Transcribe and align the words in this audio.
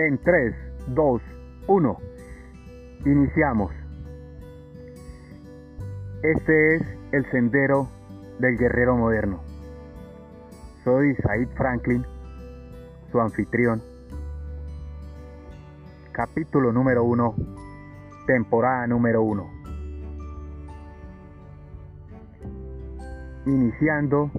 En 0.00 0.16
3, 0.16 0.54
2, 0.94 1.22
1. 1.66 1.98
Iniciamos. 3.04 3.72
Este 6.22 6.76
es 6.76 6.82
el 7.10 7.28
sendero 7.32 7.88
del 8.38 8.56
guerrero 8.56 8.96
moderno. 8.96 9.40
Soy 10.84 11.16
Said 11.16 11.48
Franklin, 11.56 12.06
su 13.10 13.20
anfitrión. 13.20 13.82
Capítulo 16.12 16.72
número 16.72 17.02
1, 17.02 17.34
temporada 18.28 18.86
número 18.86 19.22
1. 19.22 19.50
Iniciando 23.46 24.30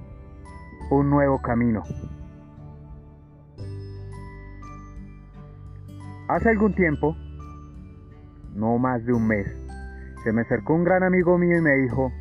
un 0.89 1.09
nuevo 1.09 1.41
camino. 1.41 1.83
Hace 6.29 6.49
algún 6.49 6.75
tiempo, 6.75 7.17
no 8.53 8.77
más 8.77 9.03
de 9.03 9.13
un 9.13 9.25
mes, 9.25 9.47
se 10.23 10.31
me 10.31 10.41
acercó 10.41 10.75
un 10.75 10.83
gran 10.83 11.01
amigo 11.01 11.39
mío 11.39 11.57
y 11.57 11.61
me 11.61 11.75
dijo, 11.77 12.11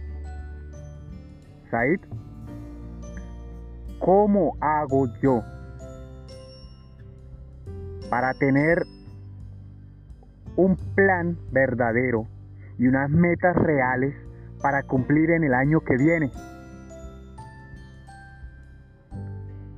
Said, 1.70 2.00
¿cómo 3.98 4.56
hago 4.62 5.08
yo 5.20 5.42
para 8.08 8.32
tener 8.32 8.82
un 10.56 10.78
plan 10.94 11.36
verdadero 11.52 12.26
y 12.78 12.86
unas 12.86 13.10
metas 13.10 13.56
reales 13.56 14.14
para 14.62 14.84
cumplir 14.84 15.32
en 15.32 15.44
el 15.44 15.52
año 15.52 15.80
que 15.80 15.98
viene? 15.98 16.30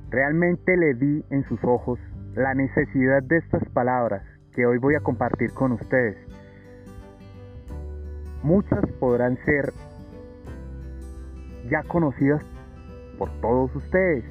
Realmente 0.09 0.77
le 0.77 0.93
vi 0.93 1.25
en 1.31 1.43
sus 1.49 1.61
ojos 1.65 1.99
la 2.35 2.53
necesidad 2.53 3.21
de 3.23 3.37
estas 3.37 3.63
palabras 3.69 4.23
que 4.53 4.65
hoy 4.65 4.77
voy 4.77 4.95
a 4.95 5.01
compartir 5.01 5.53
con 5.53 5.73
ustedes. 5.73 6.17
Muchas 8.41 8.85
podrán 8.99 9.37
ser 9.43 9.73
ya 11.69 11.83
conocidas 11.83 12.41
por 13.17 13.29
todos 13.41 13.75
ustedes, 13.75 14.23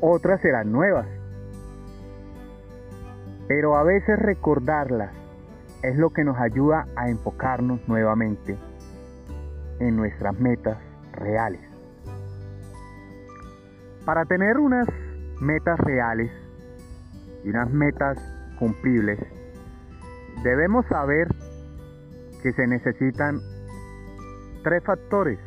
otras 0.00 0.40
serán 0.40 0.70
nuevas. 0.70 1.06
Pero 3.48 3.76
a 3.76 3.82
veces 3.82 4.18
recordarlas 4.18 5.12
es 5.82 5.96
lo 5.96 6.10
que 6.10 6.24
nos 6.24 6.38
ayuda 6.38 6.86
a 6.96 7.10
enfocarnos 7.10 7.80
nuevamente 7.88 8.56
en 9.80 9.96
nuestras 9.96 10.38
metas 10.38 10.78
reales. 11.12 11.60
Para 14.04 14.24
tener 14.24 14.58
unas 14.58 14.88
metas 15.40 15.78
reales 15.80 16.30
y 17.44 17.50
unas 17.50 17.70
metas 17.70 18.18
cumplibles, 18.58 19.18
debemos 20.42 20.86
saber 20.86 21.28
que 22.42 22.52
se 22.52 22.66
necesitan 22.66 23.40
tres 24.62 24.82
factores, 24.84 25.38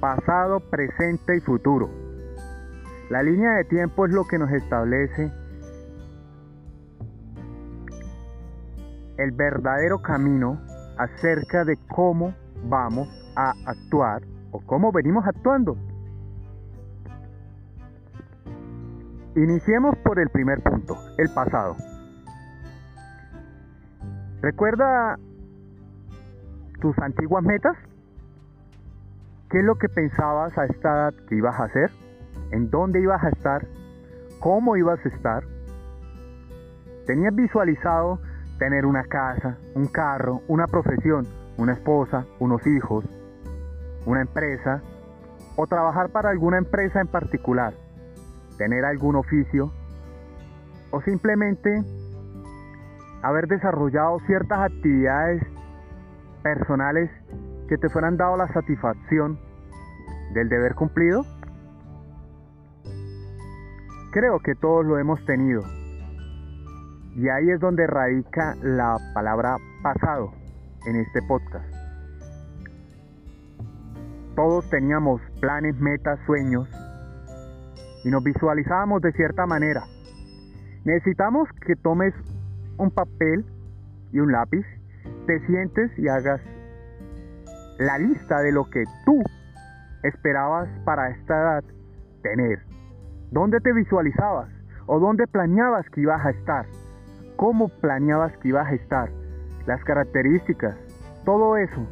pasado, 0.00 0.60
presente 0.70 1.36
y 1.36 1.40
futuro. 1.40 1.90
La 3.10 3.22
línea 3.22 3.52
de 3.52 3.64
tiempo 3.64 4.06
es 4.06 4.12
lo 4.12 4.24
que 4.26 4.38
nos 4.38 4.50
establece 4.52 5.32
el 9.16 9.32
verdadero 9.32 10.00
camino 10.00 10.60
acerca 10.96 11.64
de 11.64 11.76
cómo 11.88 12.34
vamos 12.64 13.08
a 13.36 13.52
actuar 13.66 14.22
o 14.52 14.60
cómo 14.60 14.92
venimos 14.92 15.26
actuando. 15.26 15.76
Iniciemos 19.36 19.96
por 19.98 20.18
el 20.18 20.28
primer 20.30 20.62
punto, 20.62 20.96
el 21.18 21.28
pasado. 21.34 21.76
¿Recuerda 24.40 25.16
tus 26.80 26.98
antiguas 26.98 27.44
metas? 27.44 27.76
¿Qué 29.50 29.58
es 29.58 29.64
lo 29.64 29.76
que 29.76 29.88
pensabas 29.88 30.56
a 30.56 30.64
esta 30.64 30.88
edad 30.88 31.14
que 31.28 31.36
ibas 31.36 31.58
a 31.58 31.64
hacer? 31.64 31.90
¿En 32.50 32.70
dónde 32.70 33.00
ibas 33.00 33.22
a 33.22 33.28
estar? 33.28 33.66
¿Cómo 34.40 34.76
ibas 34.76 35.04
a 35.04 35.08
estar? 35.08 35.44
¿Tenías 37.06 37.34
visualizado 37.34 38.20
tener 38.58 38.86
una 38.86 39.04
casa, 39.04 39.56
un 39.74 39.86
carro, 39.86 40.42
una 40.48 40.66
profesión, 40.66 41.26
una 41.56 41.72
esposa, 41.72 42.26
unos 42.38 42.66
hijos, 42.66 43.04
una 44.06 44.20
empresa 44.20 44.82
o 45.56 45.66
trabajar 45.66 46.10
para 46.10 46.30
alguna 46.30 46.58
empresa 46.58 47.00
en 47.00 47.08
particular? 47.08 47.74
Tener 48.58 48.84
algún 48.84 49.16
oficio 49.16 49.72
o 50.90 51.00
simplemente 51.02 51.82
haber 53.22 53.46
desarrollado 53.46 54.18
ciertas 54.26 54.58
actividades 54.58 55.42
personales 56.42 57.10
que 57.68 57.78
te 57.78 57.88
fueran 57.88 58.16
dado 58.16 58.36
la 58.36 58.48
satisfacción 58.48 59.38
del 60.34 60.48
deber 60.48 60.74
cumplido? 60.74 61.24
Creo 64.12 64.40
que 64.40 64.54
todos 64.54 64.84
lo 64.84 64.98
hemos 64.98 65.24
tenido. 65.24 65.62
Y 67.14 67.28
ahí 67.28 67.50
es 67.50 67.60
donde 67.60 67.86
radica 67.86 68.54
la 68.62 68.96
palabra 69.12 69.56
pasado 69.82 70.32
en 70.86 70.96
este 70.96 71.20
podcast. 71.22 71.66
Todos 74.36 74.70
teníamos 74.70 75.20
planes, 75.40 75.76
metas, 75.80 76.18
sueños, 76.26 76.68
y 78.04 78.10
nos 78.10 78.22
visualizábamos 78.22 79.02
de 79.02 79.12
cierta 79.12 79.46
manera. 79.46 79.84
Necesitamos 80.84 81.48
que 81.66 81.76
tomes 81.76 82.14
un 82.78 82.90
papel 82.90 83.44
y 84.12 84.20
un 84.20 84.32
lápiz, 84.32 84.64
te 85.26 85.40
sientes 85.46 85.90
y 85.98 86.08
hagas 86.08 86.40
la 87.78 87.98
lista 87.98 88.40
de 88.40 88.52
lo 88.52 88.68
que 88.70 88.84
tú 89.04 89.22
esperabas 90.02 90.68
para 90.84 91.10
esta 91.10 91.34
edad 91.34 91.64
tener. 92.22 92.60
¿Dónde 93.30 93.60
te 93.60 93.72
visualizabas? 93.72 94.48
¿O 94.86 94.98
dónde 94.98 95.26
planeabas 95.26 95.88
que 95.90 96.00
ibas 96.00 96.24
a 96.24 96.30
estar? 96.30 96.66
¿Cómo 97.36 97.68
planeabas 97.68 98.36
que 98.38 98.48
ibas 98.48 98.66
a 98.66 98.74
estar? 98.74 99.10
Las 99.66 99.84
características, 99.84 100.76
todo 101.24 101.56
eso. 101.56 101.86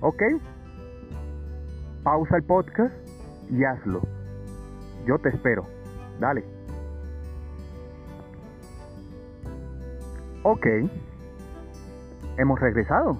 ¿Ok? 0.00 0.22
Pausa 2.02 2.36
el 2.36 2.42
podcast 2.42 2.94
y 3.50 3.64
hazlo. 3.64 4.02
Yo 5.06 5.18
te 5.18 5.30
espero. 5.30 5.66
Dale. 6.20 6.44
Ok. 10.44 10.66
Hemos 12.38 12.60
regresado. 12.60 13.18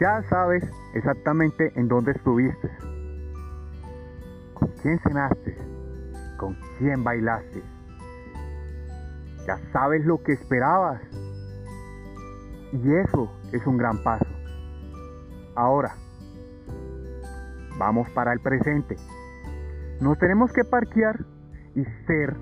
Ya 0.00 0.22
sabes 0.28 0.64
exactamente 0.94 1.72
en 1.74 1.88
dónde 1.88 2.12
estuviste. 2.12 2.70
Con 4.54 4.68
quién 4.82 4.98
cenaste. 5.00 5.56
Con 6.36 6.56
quién 6.78 7.02
bailaste. 7.02 7.62
Ya 9.46 9.58
sabes 9.72 10.04
lo 10.04 10.22
que 10.22 10.32
esperabas. 10.32 11.00
Y 12.72 12.94
eso 12.94 13.30
es 13.52 13.66
un 13.66 13.78
gran 13.78 14.02
paso. 14.02 14.26
Ahora, 15.54 15.94
vamos 17.78 18.10
para 18.10 18.32
el 18.32 18.40
presente. 18.40 18.96
Nos 20.00 20.18
tenemos 20.18 20.52
que 20.52 20.62
parquear 20.64 21.24
y 21.74 21.84
ser 22.06 22.36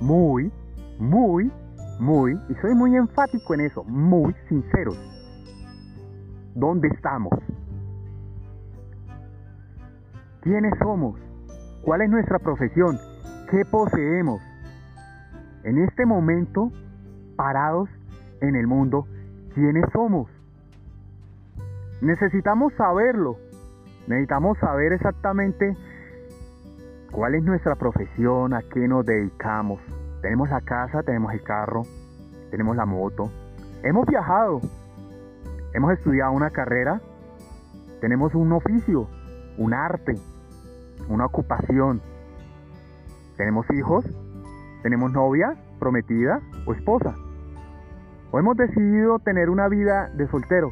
muy, 0.00 0.52
muy, 0.98 1.50
muy, 1.98 2.38
y 2.48 2.54
soy 2.62 2.74
muy 2.74 2.94
enfático 2.96 3.54
en 3.54 3.62
eso, 3.62 3.82
muy 3.84 4.34
sinceros. 4.48 4.98
¿Dónde 6.54 6.88
estamos? 6.88 7.32
¿Quiénes 10.42 10.72
somos? 10.78 11.18
¿Cuál 11.82 12.02
es 12.02 12.10
nuestra 12.10 12.38
profesión? 12.38 12.98
¿Qué 13.50 13.64
poseemos? 13.64 14.40
En 15.64 15.78
este 15.78 16.06
momento, 16.06 16.70
parados 17.36 17.88
en 18.40 18.54
el 18.54 18.66
mundo, 18.66 19.06
¿quiénes 19.54 19.84
somos? 19.92 20.28
Necesitamos 22.00 22.72
saberlo. 22.74 23.36
Necesitamos 24.06 24.56
saber 24.58 24.92
exactamente 24.92 25.76
cuál 27.10 27.34
es 27.34 27.42
nuestra 27.42 27.74
profesión, 27.74 28.54
a 28.54 28.62
qué 28.62 28.86
nos 28.86 29.04
dedicamos. 29.04 29.80
Tenemos 30.22 30.50
la 30.50 30.60
casa, 30.60 31.02
tenemos 31.02 31.32
el 31.32 31.42
carro, 31.42 31.82
tenemos 32.50 32.76
la 32.76 32.86
moto. 32.86 33.30
Hemos 33.82 34.06
viajado, 34.06 34.60
hemos 35.74 35.92
estudiado 35.92 36.32
una 36.32 36.50
carrera, 36.50 37.00
tenemos 38.00 38.34
un 38.34 38.52
oficio, 38.52 39.08
un 39.58 39.74
arte, 39.74 40.14
una 41.08 41.26
ocupación. 41.26 42.00
Tenemos 43.36 43.66
hijos, 43.70 44.04
tenemos 44.82 45.10
novia, 45.12 45.56
prometida 45.78 46.40
o 46.66 46.74
esposa. 46.74 47.14
O 48.30 48.38
hemos 48.38 48.56
decidido 48.56 49.18
tener 49.18 49.50
una 49.50 49.68
vida 49.68 50.10
de 50.14 50.28
soltero. 50.28 50.70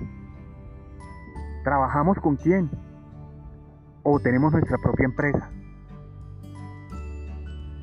¿Trabajamos 1.65 2.19
con 2.19 2.37
quién? 2.37 2.71
¿O 4.03 4.21
tenemos 4.21 4.53
nuestra 4.53 4.77
propia 4.79 5.07
empresa? 5.07 5.51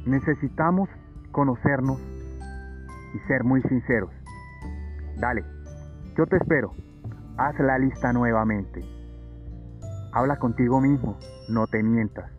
Necesitamos 0.06 0.90
conocernos 1.32 2.00
y 3.14 3.20
ser 3.28 3.44
muy 3.44 3.62
sinceros. 3.64 4.12
Dale, 5.18 5.44
yo 6.18 6.26
te 6.26 6.38
espero. 6.38 6.72
Haz 7.38 7.60
la 7.60 7.78
lista 7.78 8.14
nuevamente. 8.14 8.84
Habla 10.14 10.38
contigo 10.38 10.80
mismo, 10.80 11.18
no 11.50 11.68
te 11.68 11.84
mientas. 11.84 12.32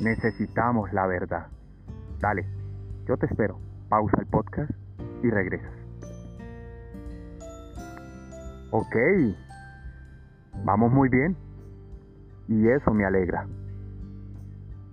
Necesitamos 0.00 0.92
la 0.92 1.06
verdad. 1.06 1.48
Dale, 2.20 2.46
yo 3.06 3.16
te 3.16 3.26
espero. 3.26 3.58
Pausa 3.88 4.16
el 4.18 4.26
podcast 4.26 4.70
y 5.22 5.30
regresas. 5.30 5.72
Ok, 8.70 8.96
vamos 10.64 10.90
muy 10.90 11.08
bien. 11.08 11.36
Y 12.48 12.68
eso 12.68 12.92
me 12.92 13.04
alegra. 13.04 13.46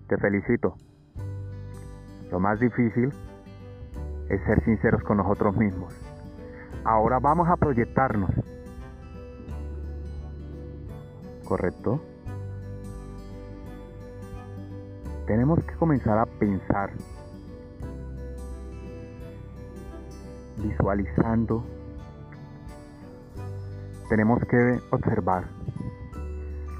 Te 0.07 0.17
felicito. 0.17 0.75
Lo 2.31 2.39
más 2.39 2.59
difícil 2.61 3.13
es 4.29 4.41
ser 4.45 4.63
sinceros 4.63 5.03
con 5.03 5.17
nosotros 5.17 5.55
mismos. 5.57 5.93
Ahora 6.85 7.19
vamos 7.19 7.49
a 7.49 7.57
proyectarnos. 7.57 8.31
¿Correcto? 11.43 12.01
Tenemos 15.27 15.59
que 15.65 15.75
comenzar 15.75 16.17
a 16.17 16.25
pensar, 16.25 16.91
visualizando. 20.57 21.65
Tenemos 24.07 24.39
que 24.45 24.79
observar 24.91 25.43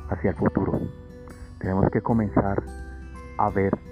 hacia 0.10 0.30
el 0.30 0.36
futuro. 0.38 0.80
Tenemos 1.60 1.90
que 1.92 2.02
comenzar 2.02 2.64
a 3.38 3.50
ver 3.50 3.91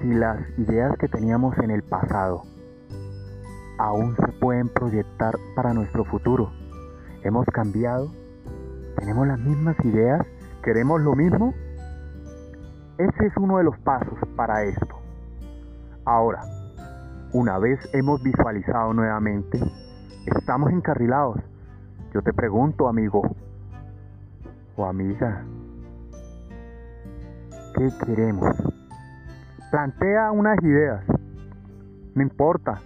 si 0.00 0.14
las 0.14 0.38
ideas 0.58 0.96
que 0.98 1.08
teníamos 1.08 1.56
en 1.58 1.70
el 1.70 1.82
pasado 1.82 2.42
aún 3.78 4.16
se 4.16 4.32
pueden 4.32 4.68
proyectar 4.68 5.36
para 5.54 5.74
nuestro 5.74 6.04
futuro. 6.04 6.50
Hemos 7.22 7.46
cambiado, 7.46 8.10
tenemos 8.98 9.26
las 9.26 9.38
mismas 9.38 9.76
ideas, 9.84 10.26
queremos 10.62 11.00
lo 11.00 11.14
mismo. 11.14 11.54
Ese 12.98 13.26
es 13.26 13.36
uno 13.36 13.58
de 13.58 13.64
los 13.64 13.78
pasos 13.80 14.18
para 14.36 14.64
esto. 14.64 14.96
Ahora, 16.04 16.42
una 17.32 17.58
vez 17.58 17.78
hemos 17.92 18.22
visualizado 18.22 18.94
nuevamente, 18.94 19.60
estamos 20.26 20.70
encarrilados. 20.70 21.40
Yo 22.14 22.22
te 22.22 22.32
pregunto, 22.32 22.88
amigo 22.88 23.22
o 24.76 24.84
amiga, 24.86 25.44
¿qué 27.74 27.90
queremos? 28.06 28.56
Plantea 29.76 30.32
unas 30.32 30.56
ideas. 30.62 31.04
No 32.14 32.22
importa. 32.22 32.80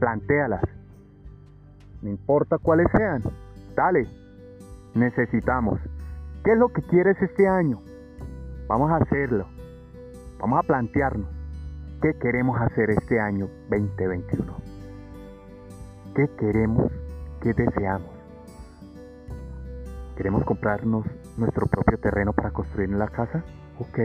Plantéalas. 0.00 0.60
No 2.02 2.10
importa 2.10 2.58
cuáles 2.58 2.88
sean. 2.94 3.22
Dale. 3.74 4.06
Necesitamos. 4.94 5.80
¿Qué 6.44 6.52
es 6.52 6.58
lo 6.58 6.68
que 6.68 6.82
quieres 6.82 7.16
este 7.22 7.48
año? 7.48 7.80
Vamos 8.68 8.90
a 8.90 8.96
hacerlo. 8.96 9.46
Vamos 10.38 10.58
a 10.58 10.62
plantearnos. 10.62 11.30
¿Qué 12.02 12.12
queremos 12.20 12.60
hacer 12.60 12.90
este 12.90 13.18
año 13.18 13.48
2021? 13.70 14.54
¿Qué 16.14 16.28
queremos? 16.38 16.92
¿Qué 17.40 17.54
deseamos? 17.54 18.10
¿Queremos 20.18 20.44
comprarnos 20.44 21.06
nuestro 21.38 21.66
propio 21.66 21.96
terreno 21.98 22.34
para 22.34 22.50
construir 22.50 22.90
la 22.90 23.08
casa? 23.08 23.42
Ok 23.78 23.98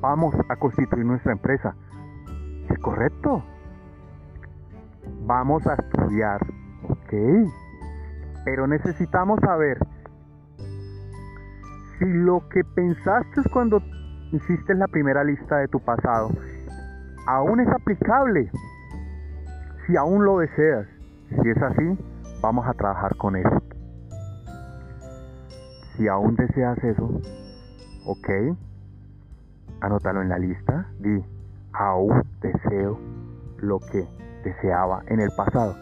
vamos 0.00 0.34
a 0.48 0.56
constituir 0.56 1.04
nuestra 1.04 1.32
empresa. 1.32 1.74
¿Es 2.68 2.78
correcto? 2.78 3.42
Vamos 5.24 5.66
a 5.66 5.74
estudiar, 5.74 6.40
ok. 6.88 7.50
Pero 8.44 8.66
necesitamos 8.66 9.40
saber 9.40 9.78
si 11.98 12.04
lo 12.04 12.48
que 12.48 12.62
pensaste 12.64 13.42
cuando 13.52 13.82
hiciste 14.32 14.74
la 14.74 14.86
primera 14.86 15.24
lista 15.24 15.58
de 15.58 15.68
tu 15.68 15.80
pasado 15.80 16.30
aún 17.26 17.60
es 17.60 17.68
aplicable. 17.68 18.50
Si 19.86 19.96
aún 19.96 20.24
lo 20.24 20.38
deseas. 20.38 20.86
Si 21.28 21.48
es 21.48 21.60
así, 21.60 21.98
vamos 22.40 22.66
a 22.66 22.72
trabajar 22.74 23.16
con 23.16 23.36
eso. 23.36 23.62
Si 25.96 26.06
aún 26.08 26.36
deseas 26.36 26.78
eso, 26.84 27.20
ok, 28.04 28.28
anótalo 29.80 30.22
en 30.22 30.28
la 30.28 30.38
lista, 30.38 30.86
di, 30.98 31.24
aún 31.72 32.22
deseo 32.40 32.98
lo 33.58 33.78
que 33.78 34.06
deseaba 34.44 35.02
en 35.06 35.20
el 35.20 35.30
pasado. 35.36 35.76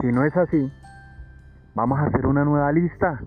Si 0.00 0.06
no 0.12 0.24
es 0.24 0.36
así, 0.36 0.72
vamos 1.74 1.98
a 1.98 2.06
hacer 2.06 2.26
una 2.26 2.44
nueva 2.44 2.72
lista. 2.72 3.20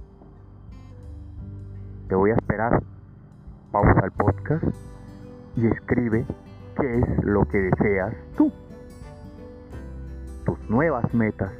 Te 2.07 2.15
voy 2.15 2.31
a 2.31 2.35
esperar. 2.35 2.81
Pausa 3.71 4.05
el 4.05 4.11
podcast 4.11 4.63
y 5.55 5.65
escribe 5.65 6.25
qué 6.79 6.99
es 6.99 7.23
lo 7.23 7.43
que 7.45 7.57
deseas 7.57 8.13
tú. 8.37 8.51
Tus 10.45 10.69
nuevas 10.69 11.11
metas, 11.13 11.51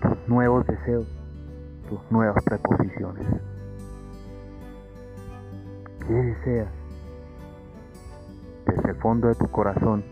tus 0.00 0.16
nuevos 0.28 0.66
deseos, 0.66 1.06
tus 1.90 2.00
nuevas 2.10 2.42
preposiciones. 2.42 3.26
¿Qué 6.06 6.14
deseas? 6.14 6.77
Desde 8.68 8.90
el 8.90 8.96
fondo 8.96 9.28
de 9.28 9.34
tu 9.34 9.48
corazón. 9.48 10.04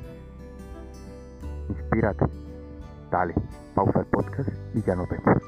Inspírate. 1.68 2.24
Dale, 3.10 3.34
pausa 3.74 4.00
el 4.00 4.06
podcast 4.06 4.48
y 4.74 4.82
ya 4.82 4.96
nos 4.96 5.08
vemos. 5.08 5.42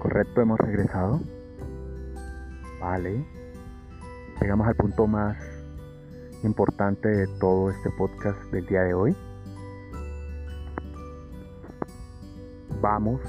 Correcto, 0.00 0.40
hemos 0.40 0.58
regresado. 0.58 1.20
Vale. 2.80 3.24
Llegamos 4.40 4.66
al 4.66 4.74
punto 4.74 5.06
más 5.06 5.36
importante 6.42 7.08
de 7.08 7.26
todo 7.38 7.70
este 7.70 7.90
podcast 7.96 8.38
del 8.50 8.66
día 8.66 8.82
de 8.82 8.94
hoy. 8.94 9.16
Vamos 12.80 13.20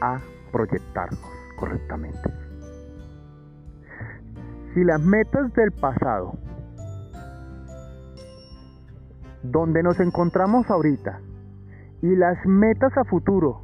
a 0.00 0.20
proyectarnos 0.52 1.18
correctamente. 1.58 2.30
Si 4.72 4.84
las 4.84 5.00
metas 5.00 5.52
del 5.54 5.72
pasado 5.72 6.36
donde 9.44 9.82
nos 9.82 10.00
encontramos 10.00 10.70
ahorita 10.70 11.20
y 12.00 12.16
las 12.16 12.38
metas 12.46 12.96
a 12.96 13.04
futuro 13.04 13.60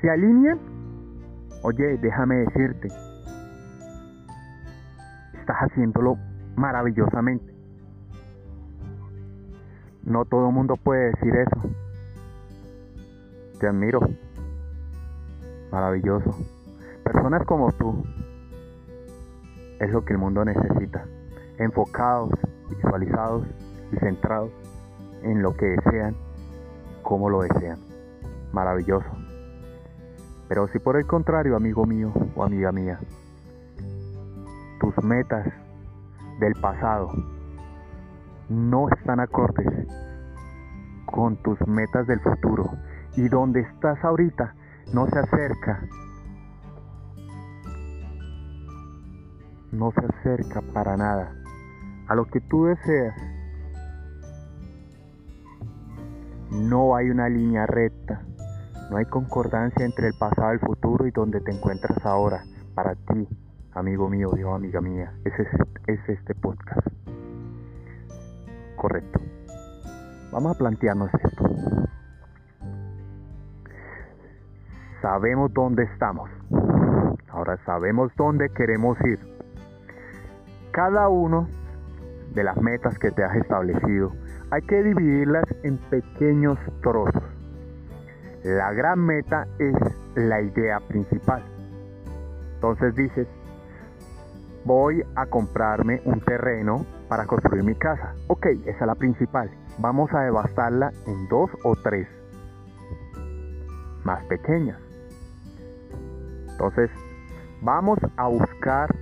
se 0.00 0.08
alinean, 0.08 0.60
oye, 1.62 1.98
déjame 1.98 2.36
decirte, 2.36 2.88
estás 5.40 5.56
haciéndolo 5.56 6.16
maravillosamente. 6.54 7.52
No 10.04 10.24
todo 10.24 10.48
el 10.48 10.54
mundo 10.54 10.76
puede 10.76 11.10
decir 11.10 11.34
eso. 11.34 11.68
Te 13.58 13.66
admiro. 13.66 14.00
Maravilloso. 15.72 16.30
Personas 17.02 17.44
como 17.46 17.72
tú 17.72 18.04
es 19.80 19.90
lo 19.90 20.04
que 20.04 20.12
el 20.12 20.18
mundo 20.18 20.44
necesita. 20.44 21.04
Enfocados, 21.58 22.30
visualizados 22.68 23.48
y 23.92 23.96
centrados 23.96 24.50
en 25.22 25.42
lo 25.42 25.56
que 25.56 25.66
desean, 25.66 26.14
como 27.02 27.30
lo 27.30 27.42
desean. 27.42 27.78
Maravilloso. 28.52 29.10
Pero 30.48 30.68
si 30.68 30.78
por 30.78 30.96
el 30.96 31.06
contrario, 31.06 31.56
amigo 31.56 31.84
mío 31.86 32.12
o 32.34 32.44
amiga 32.44 32.72
mía, 32.72 33.00
tus 34.80 35.04
metas 35.04 35.46
del 36.38 36.54
pasado 36.60 37.10
no 38.48 38.88
están 38.88 39.20
acordes 39.20 39.88
con 41.06 41.36
tus 41.42 41.58
metas 41.66 42.06
del 42.06 42.20
futuro 42.20 42.70
y 43.16 43.28
donde 43.28 43.60
estás 43.60 44.02
ahorita 44.04 44.54
no 44.92 45.06
se 45.08 45.18
acerca, 45.18 45.80
no 49.72 49.90
se 49.92 50.04
acerca 50.04 50.62
para 50.72 50.96
nada 50.96 51.32
a 52.08 52.14
lo 52.14 52.26
que 52.26 52.40
tú 52.40 52.66
deseas, 52.66 53.16
No 56.50 56.94
hay 56.94 57.10
una 57.10 57.28
línea 57.28 57.66
recta, 57.66 58.22
no 58.90 58.96
hay 58.96 59.04
concordancia 59.06 59.84
entre 59.84 60.08
el 60.08 60.14
pasado 60.14 60.52
el 60.52 60.60
futuro 60.60 61.06
y 61.06 61.10
donde 61.10 61.40
te 61.40 61.50
encuentras 61.50 62.04
ahora. 62.04 62.44
Para 62.74 62.94
ti, 62.94 63.28
amigo 63.72 64.08
mío 64.08 64.30
o 64.30 64.54
amiga 64.54 64.80
mía, 64.80 65.12
es, 65.24 65.32
es 65.86 66.08
este 66.08 66.34
podcast. 66.34 66.86
Correcto. 68.76 69.20
Vamos 70.30 70.54
a 70.54 70.58
plantearnos 70.58 71.10
esto. 71.14 71.44
Sabemos 75.00 75.52
dónde 75.52 75.84
estamos. 75.84 76.30
Ahora 77.28 77.58
sabemos 77.64 78.12
dónde 78.16 78.48
queremos 78.50 78.98
ir. 79.04 79.18
Cada 80.72 81.08
uno 81.08 81.48
de 82.34 82.44
las 82.44 82.56
metas 82.58 82.98
que 82.98 83.10
te 83.10 83.24
has 83.24 83.36
establecido, 83.36 84.12
hay 84.50 84.62
que 84.62 84.82
dividirlas 84.82 85.44
en 85.62 85.78
pequeños 85.78 86.58
trozos. 86.82 87.22
La 88.44 88.72
gran 88.72 89.00
meta 89.00 89.46
es 89.58 89.74
la 90.14 90.40
idea 90.40 90.80
principal. 90.80 91.42
Entonces 92.54 92.94
dices, 92.94 93.26
voy 94.64 95.02
a 95.16 95.26
comprarme 95.26 96.00
un 96.04 96.20
terreno 96.20 96.86
para 97.08 97.26
construir 97.26 97.64
mi 97.64 97.74
casa. 97.74 98.14
Ok, 98.28 98.46
esa 98.66 98.80
es 98.80 98.86
la 98.86 98.94
principal. 98.94 99.50
Vamos 99.78 100.12
a 100.12 100.20
devastarla 100.20 100.92
en 101.06 101.28
dos 101.28 101.50
o 101.64 101.74
tres 101.76 102.08
más 104.04 104.24
pequeñas. 104.26 104.80
Entonces, 106.50 106.90
vamos 107.60 107.98
a 108.16 108.28
buscar 108.28 108.94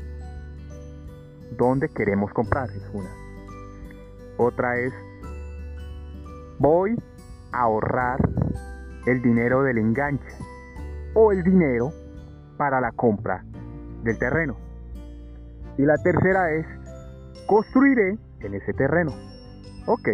dónde 1.57 1.89
queremos 1.89 2.33
comprar. 2.33 2.69
Es 2.71 2.91
una. 2.93 3.11
Otra 4.37 4.77
es, 4.79 4.93
voy 6.59 6.97
a 7.53 7.63
ahorrar 7.63 8.21
el 9.07 9.23
dinero 9.23 9.63
del 9.63 9.79
enganche 9.79 10.27
o 11.15 11.33
el 11.33 11.43
dinero 11.43 11.91
para 12.57 12.81
la 12.81 12.93
compra 12.93 13.45
del 14.03 14.19
terreno. 14.19 14.57
Y 15.77 15.83
la 15.83 15.97
tercera 15.99 16.53
es, 16.53 16.67
construiré 17.47 18.17
en 18.41 18.55
ese 18.55 18.73
terreno. 18.73 19.13
Ok. 19.87 20.09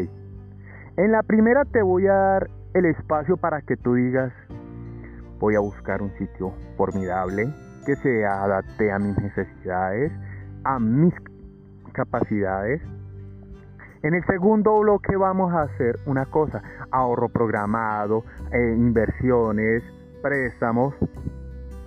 En 0.97 1.13
la 1.13 1.23
primera 1.23 1.65
te 1.65 1.83
voy 1.83 2.07
a 2.07 2.15
dar 2.15 2.51
el 2.75 2.87
espacio 2.87 3.37
para 3.37 3.63
que 3.63 3.77
tú 3.77 3.95
digas, 3.95 4.33
voy 5.39 5.55
a 5.55 5.61
buscar 5.61 6.03
un 6.03 6.11
sitio 6.19 6.53
formidable 6.77 7.53
que 7.87 7.97
se 7.97 8.27
adapte 8.27 8.93
a 8.93 8.99
mis 8.99 9.17
necesidades, 9.19 10.13
a 10.65 10.79
mis 10.79 11.15
capacidades. 11.93 12.81
En 14.03 14.15
el 14.15 14.25
segundo 14.25 14.79
bloque 14.79 15.15
vamos 15.15 15.53
a 15.53 15.63
hacer 15.63 15.99
una 16.07 16.25
cosa, 16.25 16.63
ahorro 16.91 17.29
programado, 17.29 18.25
eh, 18.51 18.75
inversiones, 18.75 19.83
préstamos. 20.23 20.95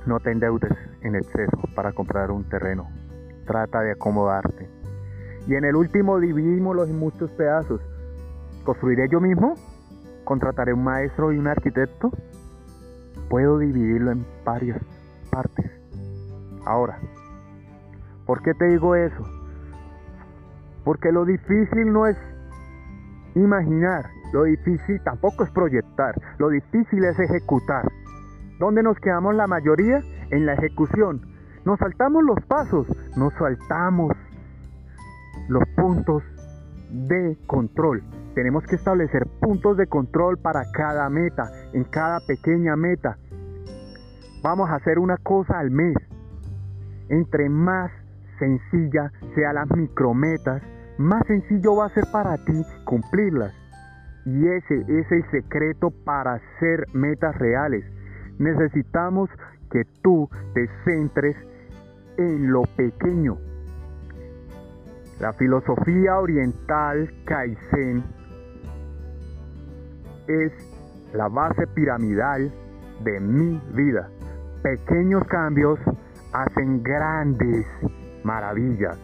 No 0.06 0.20
te 0.20 0.32
endeudes 0.32 0.72
en 1.02 1.16
exceso 1.16 1.58
para 1.76 1.92
comprar 1.92 2.30
un 2.30 2.44
terreno. 2.44 2.88
Trata 3.48 3.82
de 3.82 3.94
acomodarte. 3.94 4.70
Y 5.48 5.56
en 5.56 5.66
el 5.66 5.76
último 5.76 6.20
dividimos 6.20 6.88
en 6.88 7.00
muchos 7.00 7.32
pedazos. 7.32 7.82
¿Construiré 8.64 9.08
yo 9.10 9.20
mismo? 9.20 9.56
¿Contrataré 10.24 10.72
un 10.72 10.84
maestro 10.84 11.34
y 11.34 11.40
un 11.40 11.48
arquitecto? 11.48 12.12
Puedo 13.28 13.58
dividirlo 13.58 14.12
en 14.12 14.24
varias 14.46 14.80
partes. 15.32 15.72
Ahora, 16.64 17.00
¿por 18.28 18.44
qué 18.44 18.54
te 18.54 18.66
digo 18.66 18.96
eso? 18.96 19.33
Porque 20.84 21.12
lo 21.12 21.26
difícil 21.26 21.92
no 21.92 22.08
es 22.08 22.18
imaginar, 23.36 24.06
lo 24.34 24.44
difícil 24.44 25.02
tampoco 25.04 25.44
es 25.44 25.52
proyectar, 25.52 26.16
lo 26.38 26.50
difícil 26.50 27.04
es 27.06 27.18
ejecutar. 27.20 27.90
¿Dónde 28.60 28.84
nos 28.84 28.98
quedamos 29.00 29.36
la 29.36 29.48
mayoría? 29.48 30.02
En 30.30 30.46
la 30.46 30.54
ejecución. 30.54 31.22
Nos 31.66 31.80
saltamos 31.80 32.24
los 32.24 32.40
pasos, 32.46 32.88
nos 33.16 33.34
saltamos 33.36 34.12
los 35.48 35.64
puntos 35.76 36.24
de 36.90 37.38
control. 37.48 38.04
Tenemos 38.36 38.64
que 38.66 38.76
establecer 38.76 39.28
puntos 39.40 39.78
de 39.78 39.88
control 39.88 40.38
para 40.38 40.64
cada 40.72 41.10
meta, 41.10 41.50
en 41.74 41.84
cada 41.84 42.20
pequeña 42.28 42.76
meta. 42.76 43.18
Vamos 44.44 44.70
a 44.70 44.76
hacer 44.76 45.00
una 45.00 45.18
cosa 45.18 45.60
al 45.60 45.72
mes. 45.72 45.96
Entre 47.10 47.50
más 47.50 47.92
sencilla 48.40 49.12
sea 49.36 49.54
las 49.54 49.70
micrometas, 49.76 50.62
más 50.98 51.26
sencillo 51.28 51.76
va 51.76 51.86
a 51.86 51.90
ser 51.90 52.06
para 52.12 52.38
ti 52.38 52.66
cumplirlas. 52.86 53.54
Y 54.26 54.48
ese 54.48 54.86
es 54.88 55.12
el 55.12 55.30
secreto 55.32 55.92
para 56.06 56.36
hacer 56.36 56.86
metas 56.94 57.38
reales. 57.38 57.84
Necesitamos 58.40 59.30
que 59.72 59.86
tú 60.02 60.30
te 60.54 60.70
centres 60.86 61.36
en 62.18 62.52
lo 62.52 62.64
pequeño. 62.78 63.38
La 65.20 65.34
filosofía 65.34 66.20
oriental 66.20 67.12
Kaizen 67.26 68.04
es 70.28 70.52
la 71.14 71.28
base 71.28 71.68
piramidal 71.68 72.52
de 73.04 73.20
mi 73.20 73.62
vida. 73.74 74.10
Pequeños 74.62 75.24
cambios 75.28 75.80
hacen 76.34 76.82
grandes 76.82 77.66
maravillas. 78.24 78.98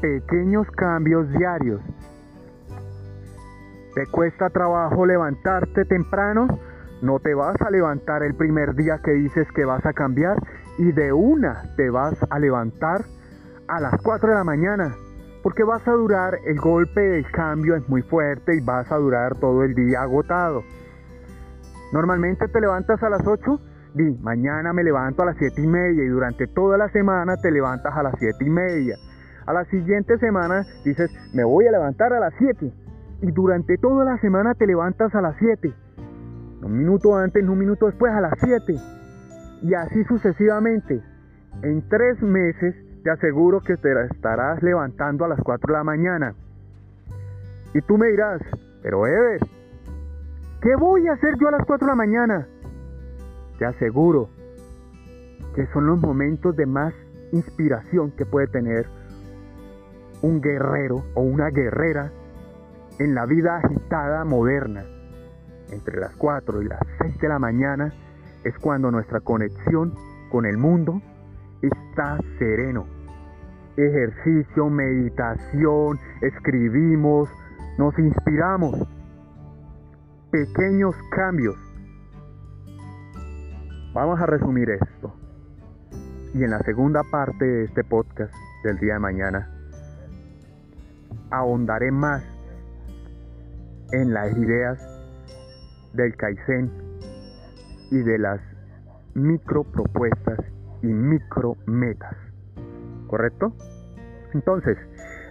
Pequeños 0.00 0.66
cambios 0.70 1.30
diarios. 1.30 1.82
¿Te 3.94 4.06
cuesta 4.06 4.48
trabajo 4.48 5.04
levantarte 5.04 5.84
temprano? 5.84 6.48
No 7.02 7.18
te 7.18 7.34
vas 7.34 7.60
a 7.60 7.70
levantar 7.70 8.22
el 8.22 8.34
primer 8.34 8.74
día 8.74 9.00
que 9.04 9.10
dices 9.10 9.46
que 9.52 9.66
vas 9.66 9.84
a 9.84 9.92
cambiar 9.92 10.38
y 10.78 10.92
de 10.92 11.12
una 11.12 11.74
te 11.76 11.90
vas 11.90 12.14
a 12.30 12.38
levantar 12.38 13.02
a 13.68 13.78
las 13.78 14.00
4 14.02 14.30
de 14.30 14.34
la 14.36 14.44
mañana. 14.44 14.94
Porque 15.42 15.64
vas 15.64 15.86
a 15.86 15.92
durar, 15.92 16.38
el 16.46 16.58
golpe 16.58 17.00
del 17.02 17.30
cambio 17.30 17.76
es 17.76 17.86
muy 17.86 18.00
fuerte 18.00 18.56
y 18.56 18.60
vas 18.60 18.90
a 18.90 18.96
durar 18.96 19.36
todo 19.36 19.64
el 19.64 19.74
día 19.74 20.00
agotado. 20.00 20.62
Normalmente 21.92 22.48
te 22.48 22.60
levantas 22.60 23.02
a 23.02 23.10
las 23.10 23.26
8, 23.26 23.60
di, 23.92 24.16
mañana 24.22 24.72
me 24.72 24.82
levanto 24.82 25.24
a 25.24 25.26
las 25.26 25.36
7 25.36 25.60
y 25.60 25.66
media 25.66 26.04
y 26.04 26.08
durante 26.08 26.46
toda 26.46 26.78
la 26.78 26.88
semana 26.88 27.36
te 27.36 27.50
levantas 27.50 27.94
a 27.94 28.02
las 28.02 28.14
7 28.18 28.42
y 28.42 28.48
media. 28.48 28.96
A 29.46 29.52
la 29.52 29.64
siguiente 29.66 30.18
semana 30.18 30.64
dices, 30.84 31.10
me 31.34 31.44
voy 31.44 31.66
a 31.66 31.72
levantar 31.72 32.12
a 32.12 32.20
las 32.20 32.34
7 32.38 32.72
y 33.22 33.32
durante 33.32 33.76
toda 33.78 34.04
la 34.04 34.18
semana 34.18 34.54
te 34.54 34.66
levantas 34.66 35.14
a 35.14 35.20
las 35.20 35.36
7. 35.38 35.72
Un 36.62 36.78
minuto 36.78 37.16
antes, 37.16 37.46
un 37.46 37.58
minuto 37.58 37.86
después 37.86 38.12
a 38.12 38.20
las 38.20 38.34
7. 38.40 38.74
Y 39.62 39.74
así 39.74 40.04
sucesivamente. 40.04 41.02
En 41.62 41.86
tres 41.88 42.20
meses 42.22 42.74
te 43.02 43.10
aseguro 43.10 43.60
que 43.60 43.76
te 43.76 43.92
estarás 44.04 44.62
levantando 44.62 45.24
a 45.24 45.28
las 45.28 45.40
4 45.40 45.72
de 45.72 45.78
la 45.78 45.84
mañana. 45.84 46.34
Y 47.74 47.80
tú 47.82 47.98
me 47.98 48.08
dirás, 48.08 48.40
pero 48.82 49.06
Ever, 49.06 49.40
¿qué 50.62 50.74
voy 50.76 51.06
a 51.08 51.12
hacer 51.12 51.34
yo 51.40 51.48
a 51.48 51.52
las 51.52 51.66
4 51.66 51.86
de 51.86 51.92
la 51.92 51.96
mañana? 51.96 52.46
Te 53.58 53.66
aseguro 53.66 54.28
que 55.54 55.66
son 55.72 55.86
los 55.86 56.00
momentos 56.00 56.56
de 56.56 56.66
más 56.66 56.94
inspiración 57.32 58.10
que 58.12 58.24
puede 58.24 58.46
tener 58.46 58.86
un 60.22 60.40
guerrero 60.40 61.04
o 61.14 61.22
una 61.22 61.50
guerrera 61.50 62.12
en 62.98 63.14
la 63.14 63.26
vida 63.26 63.56
agitada 63.56 64.24
moderna. 64.24 64.84
Entre 65.70 65.98
las 65.98 66.14
4 66.16 66.62
y 66.62 66.68
las 66.68 66.80
6 67.00 67.18
de 67.18 67.28
la 67.28 67.38
mañana 67.38 67.92
es 68.44 68.56
cuando 68.58 68.90
nuestra 68.90 69.20
conexión 69.20 69.94
con 70.30 70.46
el 70.46 70.58
mundo 70.58 71.00
está 71.62 72.18
sereno. 72.38 72.86
Ejercicio, 73.76 74.68
meditación, 74.68 75.98
escribimos, 76.20 77.28
nos 77.78 77.98
inspiramos. 77.98 78.76
Pequeños 80.30 80.94
cambios. 81.10 81.56
Vamos 83.94 84.20
a 84.20 84.26
resumir 84.26 84.70
esto. 84.70 85.14
Y 86.34 86.44
en 86.44 86.50
la 86.50 86.60
segunda 86.60 87.02
parte 87.10 87.44
de 87.44 87.64
este 87.64 87.82
podcast 87.82 88.32
del 88.62 88.78
día 88.78 88.94
de 88.94 89.00
mañana, 89.00 89.59
ahondaré 91.30 91.90
más 91.90 92.22
en 93.92 94.12
las 94.12 94.36
ideas 94.36 94.78
del 95.94 96.16
Kaizen 96.16 96.70
y 97.90 98.02
de 98.02 98.18
las 98.18 98.40
micro 99.14 99.64
propuestas 99.64 100.38
y 100.82 100.86
micro 100.86 101.56
metas. 101.66 102.16
¿Correcto? 103.08 103.52
Entonces, 104.32 104.78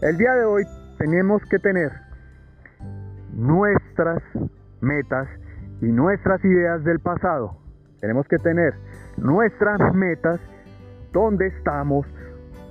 el 0.02 0.18
día 0.18 0.34
de 0.34 0.46
hoy 0.46 0.64
tenemos 0.98 1.42
que 1.50 1.60
tener 1.60 1.92
nuestras 3.34 4.22
metas 4.82 5.28
y 5.82 5.86
nuestras 5.86 6.44
ideas 6.44 6.84
del 6.84 7.00
pasado. 7.00 7.58
Tenemos 8.02 8.28
que 8.28 8.38
tener 8.38 8.74
nuestras 9.18 9.94
metas, 9.94 10.40
dónde 11.14 11.48
estamos, 11.48 12.06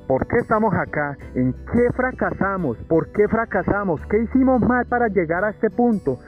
por 0.08 0.26
qué 0.26 0.38
estamos 0.38 0.74
acá, 0.74 1.18
en 1.34 1.52
qué 1.70 1.92
fracasamos, 1.94 2.78
por 2.88 3.12
qué 3.12 3.28
fracasamos, 3.28 4.00
qué 4.06 4.22
hicimos 4.22 4.60
mal 4.62 4.86
para 4.86 5.08
llegar 5.08 5.44
a 5.44 5.50
este 5.50 5.68
punto. 5.68 6.18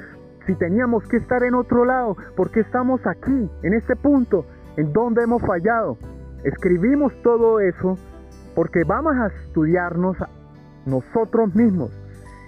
Si 0.46 0.54
teníamos 0.54 1.02
que 1.08 1.16
estar 1.16 1.42
en 1.42 1.54
otro 1.54 1.86
lado, 1.86 2.14
¿por 2.36 2.50
qué 2.50 2.60
estamos 2.60 3.00
aquí, 3.06 3.50
en 3.62 3.72
este 3.72 3.96
punto? 3.96 4.44
¿En 4.76 4.92
dónde 4.92 5.22
hemos 5.22 5.40
fallado? 5.42 5.96
Escribimos 6.44 7.12
todo 7.22 7.58
eso 7.58 7.98
porque 8.54 8.84
vamos 8.84 9.16
a 9.16 9.28
estudiarnos 9.46 10.16
nosotros 10.84 11.54
mismos. 11.54 11.90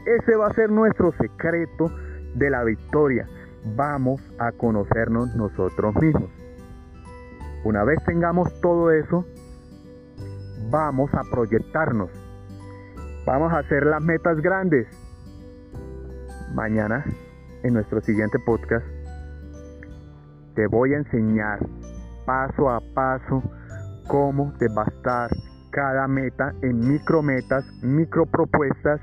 Ese 0.05 0.37
va 0.37 0.49
a 0.49 0.53
ser 0.53 0.71
nuestro 0.71 1.12
secreto 1.12 1.91
de 2.35 2.51
la 2.51 2.62
victoria. 2.62 3.27
Vamos 3.75 4.21
a 4.39 4.53
conocernos 4.53 5.35
nosotros 5.35 5.95
mismos. 5.97 6.31
Una 7.65 7.85
vez 7.85 8.05
tengamos 8.05 8.61
todo 8.61 8.91
eso, 8.91 9.25
vamos 10.71 11.12
a 11.14 11.23
proyectarnos. 11.31 12.11
Vamos 13.26 13.52
a 13.52 13.59
hacer 13.59 13.87
las 13.87 14.02
metas 14.02 14.40
grandes. 14.40 14.87
Mañana, 16.54 17.04
en 17.62 17.75
nuestro 17.75 18.00
siguiente 18.00 18.38
podcast, 18.45 18.85
te 20.54 20.66
voy 20.66 20.95
a 20.95 20.99
enseñar 20.99 21.61
paso 22.26 22.69
a 22.69 22.81
paso 22.95 23.42
cómo 24.09 24.52
devastar 24.59 25.31
cada 25.71 26.07
meta 26.07 26.52
en 26.62 26.78
micrometas, 26.81 27.64
micropropuestas. 27.83 29.00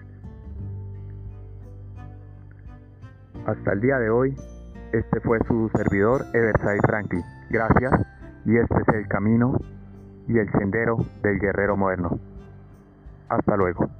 Hasta 3.47 3.73
el 3.73 3.81
día 3.81 3.97
de 3.97 4.09
hoy, 4.09 4.35
este 4.91 5.19
fue 5.21 5.39
su 5.47 5.69
servidor 5.75 6.25
Everside 6.33 6.81
Franklin. 6.85 7.23
Gracias 7.49 7.93
y 8.45 8.57
este 8.57 8.75
es 8.75 8.95
el 8.95 9.07
camino 9.07 9.57
y 10.29 10.37
el 10.37 10.49
sendero 10.51 10.97
del 11.23 11.39
guerrero 11.39 11.75
moderno. 11.75 12.19
Hasta 13.27 13.57
luego. 13.57 13.98